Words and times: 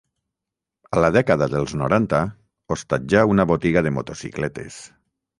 A 0.95 1.01
la 1.03 1.09
dècada 1.17 1.47
dels 1.55 1.75
noranta 1.81 2.21
hostatjà 2.75 3.21
una 3.33 3.45
botiga 3.53 3.85
de 3.89 3.91
motocicletes. 3.99 4.79